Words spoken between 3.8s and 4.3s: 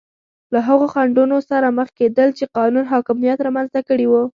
کړي وو.